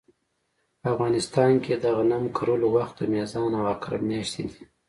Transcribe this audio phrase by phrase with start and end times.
[0.81, 4.61] په افغانستان کې د غنمو کرلو وخت د میزان او عقرب مياشتې دي